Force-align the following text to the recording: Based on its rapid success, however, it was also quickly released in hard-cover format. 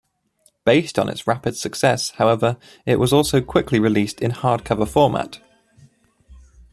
Based 0.65 0.97
on 0.97 1.09
its 1.09 1.27
rapid 1.27 1.55
success, 1.55 2.09
however, 2.17 2.57
it 2.87 2.99
was 2.99 3.13
also 3.13 3.39
quickly 3.39 3.77
released 3.77 4.19
in 4.19 4.31
hard-cover 4.31 4.87
format. 4.87 5.39